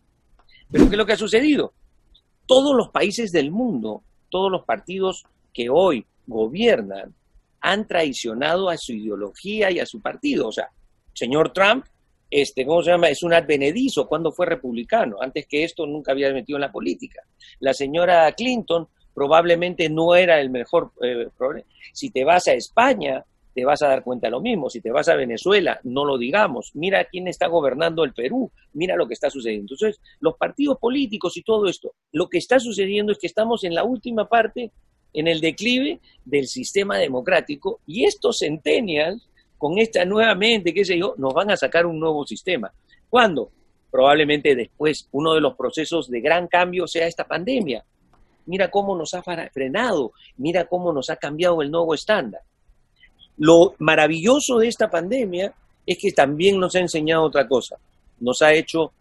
Pero 0.68 0.87
¿qué 0.87 0.97
es 0.97 0.99
lo 0.99 1.07
que 1.07 1.12
ha 1.12 1.16
sucedido? 1.16 1.73
Todos 2.44 2.77
los 2.77 2.88
países 2.88 3.31
del 3.31 3.53
mundo, 3.53 4.03
todos 4.31 4.51
los 4.51 4.64
partidos 4.64 5.25
que 5.55 5.71
hoy 5.71 6.05
gobiernan, 6.27 7.14
han 7.61 7.87
traicionado 7.87 8.68
a 8.68 8.77
su 8.77 8.92
ideología 8.92 9.71
y 9.71 9.81
a 9.81 9.87
su 9.87 10.01
partido. 10.01 10.49
O 10.49 10.53
sea, 10.53 10.68
señor 11.12 11.53
Trump, 11.53 11.85
este, 12.31 12.66
¿cómo 12.66 12.83
se 12.83 12.90
llama? 12.90 13.09
Es 13.09 13.23
un 13.23 13.33
advenedizo 13.33 14.07
cuando 14.07 14.33
fue 14.33 14.47
republicano. 14.47 15.16
Antes 15.21 15.47
que 15.47 15.64
esto 15.64 15.87
nunca 15.87 16.12
había 16.12 16.33
metido 16.33 16.57
en 16.57 16.62
la 16.62 16.73
política. 16.73 17.23
La 17.61 17.73
señora 17.73 18.31
Clinton 18.33 18.88
probablemente 19.14 19.88
no 19.88 20.14
era 20.14 20.40
el 20.40 20.51
mejor 20.51 20.92
eh. 21.03 21.29
Si 21.92 22.11
te 22.11 22.25
vas 22.25 22.47
a 22.47 22.53
España, 22.53 23.25
te 23.55 23.64
vas 23.64 23.83
a 23.83 23.88
dar 23.88 24.05
cuenta 24.05 24.29
de 24.29 24.31
lo 24.31 24.40
mismo. 24.40 24.71
Si 24.71 24.81
te 24.81 24.92
vas 24.92 25.09
a 25.09 25.16
Venezuela, 25.16 25.81
no 25.83 26.05
lo 26.05 26.18
digamos. 26.18 26.71
Mira 26.75 27.05
quién 27.07 27.27
está 27.27 27.49
gobernando 27.49 28.05
el 28.05 28.12
Perú, 28.12 28.53
mira 28.75 28.94
lo 28.94 29.09
que 29.09 29.14
está 29.14 29.31
sucediendo. 29.31 29.75
Entonces, 29.75 30.01
los 30.21 30.37
partidos 30.37 30.79
políticos 30.79 31.37
y 31.37 31.42
todo 31.42 31.66
esto, 31.66 31.94
lo 32.12 32.29
que 32.29 32.38
está 32.38 32.61
sucediendo 32.61 33.11
es 33.11 33.18
que 33.18 33.27
estamos 33.27 33.64
en 33.64 33.75
la 33.75 33.83
última 33.83 34.29
parte 34.29 34.71
en 35.12 35.27
el 35.27 35.40
declive 35.40 36.01
del 36.25 36.47
sistema 36.47 36.99
democrático 36.99 37.81
y 37.87 38.05
estos 38.05 38.38
centennials, 38.38 39.29
con 39.57 39.79
esta 39.79 40.05
nueva 40.05 40.35
mente, 40.35 40.73
qué 40.73 40.85
sé 40.85 40.99
yo, 40.99 41.14
nos 41.18 41.35
van 41.35 41.51
a 41.51 41.57
sacar 41.57 41.87
un 41.87 41.99
nuevo 41.99 42.27
sistema. 42.27 42.73
¿Cuándo? 43.09 43.51
Probablemente 43.90 44.55
después, 44.55 45.09
uno 45.12 45.35
de 45.35 45.40
los 45.40 45.57
procesos 45.57 46.09
de 46.09 46.21
gran 46.21 46.47
cambio 46.47 46.87
sea 46.87 47.07
esta 47.07 47.25
pandemia. 47.25 47.85
Mira 48.47 48.71
cómo 48.71 48.97
nos 48.97 49.14
ha 49.14 49.23
frenado, 49.23 50.12
mira 50.37 50.66
cómo 50.66 50.92
nos 50.92 51.11
ha 51.11 51.16
cambiado 51.16 51.61
el 51.62 51.71
nuevo 51.71 51.94
estándar. 51.94 52.42
Lo 53.37 53.75
maravilloso 53.79 54.59
de 54.59 54.68
esta 54.68 54.90
pandemia 54.90 55.53
es 55.87 55.99
que 55.99 56.12
también 56.12 56.59
nos 56.59 56.75
ha 56.75 56.81
enseñado 56.81 57.25
otra 57.25 57.49
cosa. 57.49 57.77
Nos 58.21 58.42
ha 58.42 58.53
hecho 58.53 58.92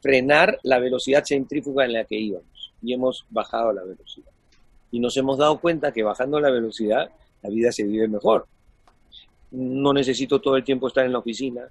frenar 0.00 0.58
la 0.62 0.78
velocidad 0.78 1.24
centrífuga 1.24 1.84
en 1.84 1.92
la 1.94 2.04
que 2.04 2.16
íbamos 2.16 2.72
y 2.82 2.92
hemos 2.92 3.24
bajado 3.30 3.72
la 3.72 3.82
velocidad 3.84 4.33
y 4.94 5.00
nos 5.00 5.16
hemos 5.16 5.38
dado 5.38 5.58
cuenta 5.58 5.90
que 5.90 6.04
bajando 6.04 6.38
la 6.38 6.52
velocidad 6.52 7.10
la 7.42 7.50
vida 7.50 7.72
se 7.72 7.82
vive 7.82 8.06
mejor. 8.06 8.46
No 9.50 9.92
necesito 9.92 10.40
todo 10.40 10.56
el 10.56 10.62
tiempo 10.62 10.86
estar 10.86 11.04
en 11.04 11.12
la 11.12 11.18
oficina, 11.18 11.68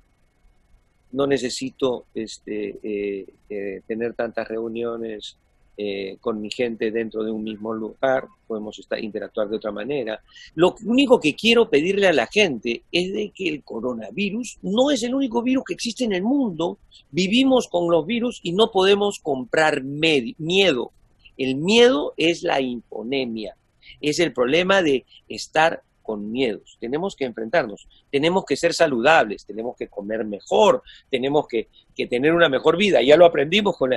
no 1.13 1.25
necesito 1.25 2.07
este, 2.13 2.79
eh, 2.83 3.25
eh, 3.49 3.81
tener 3.87 4.13
tantas 4.13 4.45
reuniones 4.45 5.37
eh, 5.77 6.17
con 6.19 6.41
mi 6.41 6.51
gente 6.51 6.91
dentro 6.91 7.23
de 7.23 7.31
un 7.31 7.45
mismo 7.45 7.73
lugar, 7.73 8.27
podemos 8.45 8.77
estar, 8.77 9.01
interactuar 9.01 9.47
de 9.47 9.55
otra 9.55 9.71
manera. 9.71 10.21
Lo 10.55 10.75
único 10.83 11.17
que 11.21 11.33
quiero 11.33 11.69
pedirle 11.69 12.07
a 12.07 12.13
la 12.13 12.27
gente 12.27 12.83
es 12.91 13.13
de 13.13 13.31
que 13.33 13.47
el 13.47 13.63
coronavirus 13.63 14.57
no 14.63 14.91
es 14.91 15.01
el 15.01 15.15
único 15.15 15.41
virus 15.41 15.63
que 15.65 15.75
existe 15.75 16.03
en 16.03 16.11
el 16.11 16.23
mundo. 16.23 16.77
Vivimos 17.09 17.69
con 17.69 17.89
los 17.89 18.05
virus 18.05 18.41
y 18.43 18.51
no 18.51 18.69
podemos 18.69 19.19
comprar 19.19 19.81
miedo. 19.81 20.91
El 21.37 21.55
miedo 21.55 22.13
es 22.17 22.43
la 22.43 22.61
imponemia, 22.61 23.55
es 24.01 24.19
el 24.19 24.33
problema 24.33 24.81
de 24.81 25.05
estar 25.27 25.81
con 26.01 26.31
miedos. 26.31 26.77
Tenemos 26.79 27.15
que 27.15 27.25
enfrentarnos, 27.25 27.87
tenemos 28.11 28.45
que 28.45 28.57
ser 28.57 28.73
saludables, 28.73 29.45
tenemos 29.45 29.75
que 29.77 29.87
comer 29.87 30.25
mejor, 30.25 30.83
tenemos 31.09 31.47
que, 31.47 31.69
tener 32.07 32.33
una 32.33 32.49
mejor 32.49 32.77
vida. 32.77 33.01
Ya 33.01 33.17
lo 33.17 33.25
aprendimos 33.25 33.77
con, 33.77 33.91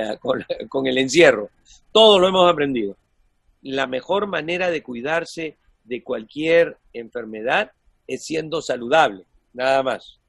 con 0.69 0.87
el 0.87 0.97
encierro, 0.97 1.49
todo 1.91 2.17
lo 2.17 2.27
hemos 2.27 2.51
aprendido. 2.51 2.97
La 3.61 3.87
mejor 3.87 4.27
manera 4.27 4.71
de 4.71 4.81
cuidarse 4.81 5.57
de 5.83 6.03
cualquier 6.03 6.77
enfermedad 6.93 7.71
es 8.07 8.25
siendo 8.25 8.61
saludable, 8.61 9.25
nada 9.53 9.83
más. 9.83 10.19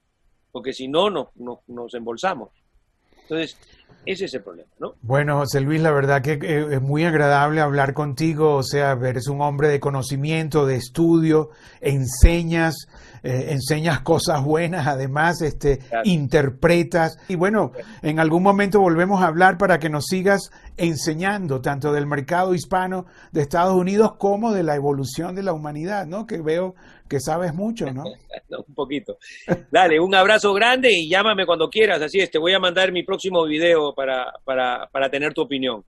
Porque 0.51 0.73
si 0.73 0.88
no, 0.88 1.11
nos, 1.11 1.29
nos 1.66 1.94
embolsamos. 1.94 2.51
Entonces, 3.23 3.57
ese 4.09 4.24
es 4.24 4.33
el 4.33 4.42
problema, 4.42 4.70
¿no? 4.79 4.94
Bueno, 5.03 5.37
José 5.37 5.61
Luis, 5.61 5.83
la 5.83 5.90
verdad 5.90 6.22
que 6.22 6.38
eh, 6.40 6.66
es 6.70 6.81
muy 6.81 7.05
agradable 7.05 7.61
hablar 7.61 7.92
contigo, 7.92 8.55
o 8.55 8.62
sea, 8.62 8.92
eres 8.92 9.29
un 9.29 9.42
hombre 9.42 9.68
de 9.68 9.81
conocimiento, 9.81 10.64
de 10.64 10.77
estudio, 10.77 11.51
enseñas, 11.83 12.88
eh, 13.22 13.48
enseñas 13.51 14.01
cosas 14.01 14.42
buenas, 14.42 14.87
además, 14.87 15.42
este, 15.42 15.81
interpretas. 16.05 17.18
Y 17.29 17.35
bueno, 17.35 17.72
en 18.01 18.18
algún 18.18 18.42
momento 18.42 18.81
volvemos 18.81 19.22
a 19.22 19.27
hablar 19.27 19.59
para 19.59 19.79
que 19.79 19.90
nos 19.90 20.07
sigas 20.07 20.53
enseñando 20.79 21.61
tanto 21.61 21.92
del 21.92 22.07
mercado 22.07 22.55
hispano 22.55 23.05
de 23.33 23.42
Estados 23.42 23.74
Unidos 23.74 24.14
como 24.16 24.53
de 24.53 24.62
la 24.62 24.74
evolución 24.74 25.35
de 25.35 25.42
la 25.42 25.53
humanidad, 25.53 26.07
¿no? 26.07 26.27
Que 26.27 26.40
veo 26.40 26.74
que 27.09 27.21
sabes 27.21 27.55
mucho, 27.55 27.92
¿no? 27.92 28.05
un 28.68 28.75
poquito. 28.75 29.18
Dale, 29.71 29.99
un 30.01 30.14
abrazo 30.14 30.53
grande 30.53 30.92
y 30.92 31.09
llámame 31.09 31.47
cuando 31.47 31.68
quieras, 31.68 32.01
así 32.03 32.21
es, 32.21 32.31
te 32.31 32.38
voy 32.38 32.53
a 32.53 32.59
mandar 32.59 32.92
mi 32.92 33.03
próximo 33.03 33.44
video 33.44 33.94
para, 33.94 34.33
para, 34.44 34.88
para 34.92 35.11
tener 35.11 35.35
tu 35.35 35.42
opinión. 35.42 35.85